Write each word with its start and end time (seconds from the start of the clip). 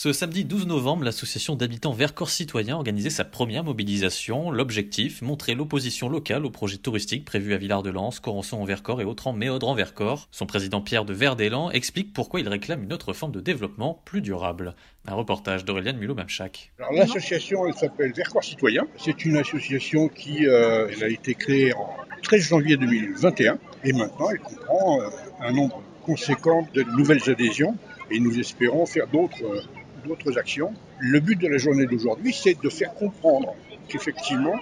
Ce 0.00 0.12
samedi 0.12 0.44
12 0.44 0.68
novembre, 0.68 1.02
l'association 1.02 1.56
d'habitants 1.56 1.90
Vercors 1.90 2.30
Citoyens 2.30 2.76
organisait 2.76 3.10
sa 3.10 3.24
première 3.24 3.64
mobilisation. 3.64 4.52
L'objectif, 4.52 5.22
montrer 5.22 5.56
l'opposition 5.56 6.08
locale 6.08 6.46
au 6.46 6.50
projet 6.50 6.76
touristique 6.76 7.24
prévu 7.24 7.52
à 7.52 7.56
Villard-de-Lans, 7.56 8.10
Corançon 8.22 8.58
en 8.58 8.64
Vercors 8.64 9.00
et 9.00 9.04
Autran 9.04 9.32
Méodre 9.32 9.66
en 9.66 9.74
Vercors. 9.74 10.28
Son 10.30 10.46
président 10.46 10.80
Pierre 10.80 11.04
de 11.04 11.12
Verdélan 11.12 11.72
explique 11.72 12.12
pourquoi 12.12 12.38
il 12.38 12.48
réclame 12.48 12.84
une 12.84 12.92
autre 12.92 13.12
forme 13.12 13.32
de 13.32 13.40
développement 13.40 14.00
plus 14.04 14.20
durable. 14.20 14.76
Un 15.08 15.14
reportage 15.14 15.64
d'Aurélien 15.64 15.94
Mulot-Mamchak. 15.94 16.70
L'association 16.92 17.66
elle 17.66 17.74
s'appelle 17.74 18.12
Vercors 18.12 18.44
Citoyens. 18.44 18.86
C'est 18.98 19.24
une 19.24 19.36
association 19.36 20.06
qui 20.06 20.46
euh, 20.46 20.86
a 21.02 21.08
été 21.08 21.34
créée 21.34 21.74
en 21.74 21.88
13 22.22 22.40
janvier 22.50 22.76
2021 22.76 23.58
et 23.82 23.92
maintenant 23.92 24.30
elle 24.30 24.38
comprend 24.38 25.00
euh, 25.00 25.08
un 25.40 25.50
nombre 25.50 25.82
conséquent 26.04 26.68
de 26.72 26.84
nouvelles 26.84 27.28
adhésions 27.28 27.76
et 28.12 28.20
nous 28.20 28.38
espérons 28.38 28.86
faire 28.86 29.08
d'autres 29.08 29.44
euh, 29.44 29.60
d'autres 30.08 30.38
actions. 30.38 30.72
Le 30.98 31.20
but 31.20 31.40
de 31.40 31.46
la 31.46 31.58
journée 31.58 31.86
d'aujourd'hui, 31.86 32.32
c'est 32.32 32.60
de 32.60 32.68
faire 32.68 32.94
comprendre 32.94 33.54
qu'effectivement, 33.88 34.56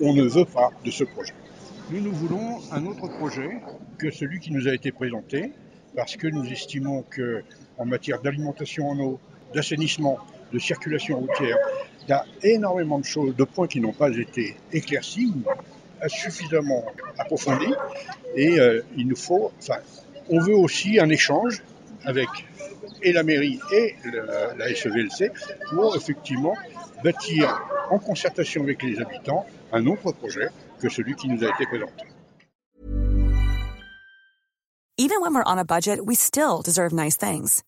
on 0.00 0.14
ne 0.14 0.22
veut 0.22 0.44
pas 0.44 0.70
de 0.84 0.90
ce 0.90 1.04
projet. 1.04 1.34
Nous, 1.90 2.00
nous 2.00 2.12
voulons 2.12 2.58
un 2.70 2.86
autre 2.86 3.08
projet 3.08 3.50
que 3.98 4.10
celui 4.10 4.40
qui 4.40 4.52
nous 4.52 4.68
a 4.68 4.74
été 4.74 4.92
présenté, 4.92 5.52
parce 5.94 6.16
que 6.16 6.26
nous 6.26 6.44
estimons 6.46 7.02
que 7.02 7.42
en 7.78 7.86
matière 7.86 8.20
d'alimentation 8.20 8.88
en 8.88 8.98
eau, 9.00 9.20
d'assainissement, 9.54 10.18
de 10.52 10.58
circulation 10.58 11.18
routière, 11.18 11.56
il 12.02 12.10
y 12.10 12.12
a 12.12 12.24
énormément 12.42 12.98
de 12.98 13.04
choses, 13.04 13.34
de 13.34 13.44
points 13.44 13.66
qui 13.66 13.80
n'ont 13.80 13.92
pas 13.92 14.10
été 14.10 14.56
éclaircis 14.72 15.32
suffisamment 16.08 16.84
approfondis. 17.18 17.72
Et 18.34 18.60
euh, 18.60 18.82
il 18.96 19.08
nous 19.08 19.16
faut, 19.16 19.50
enfin, 19.58 19.78
on 20.28 20.40
veut 20.40 20.54
aussi 20.54 21.00
un 21.00 21.08
échange 21.08 21.62
avec 22.06 22.28
et 23.02 23.12
la 23.12 23.22
mairie 23.22 23.60
et 23.72 23.94
la 24.56 24.74
SEVLC 24.74 25.30
pour 25.70 25.96
effectivement 25.96 26.54
bâtir 27.04 27.60
en 27.90 27.98
concertation 27.98 28.62
avec 28.62 28.82
les 28.82 28.98
habitants 29.00 29.46
un 29.72 29.86
autre 29.86 30.12
projet 30.12 30.48
que 30.80 30.88
celui 30.88 31.14
qui 31.14 31.28
nous 31.28 31.44
a 31.44 31.48
été 31.48 31.66
présenté. 31.66 32.04
Even 34.98 35.20
when 35.20 35.34
we're 35.34 35.44
on 35.44 35.58
a 35.58 35.64
budget, 35.64 36.06
we 36.06 36.14
still 36.14 36.62
deserve 36.62 36.92
nice 36.92 37.16
things. 37.16 37.62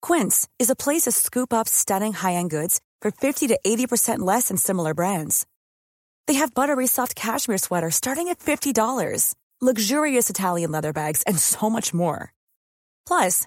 Quince 0.00 0.48
is 0.58 0.70
a 0.70 0.74
place 0.74 1.02
to 1.02 1.12
scoop 1.12 1.52
up 1.52 1.68
stunning 1.68 2.14
high-end 2.14 2.50
goods 2.50 2.80
for 3.02 3.10
50 3.10 3.48
to 3.48 3.58
80% 3.64 4.20
less 4.20 4.48
than 4.48 4.56
similar 4.56 4.94
brands. 4.94 5.46
They 6.26 6.34
have 6.34 6.54
buttery 6.54 6.86
soft 6.86 7.14
cashmere 7.14 7.58
sweaters 7.58 7.96
starting 7.96 8.28
at 8.28 8.38
$50, 8.38 9.34
luxurious 9.60 10.30
Italian 10.30 10.70
leather 10.70 10.94
bags, 10.94 11.22
and 11.26 11.38
so 11.38 11.68
much 11.68 11.92
more. 11.92 12.32
Plus, 13.06 13.46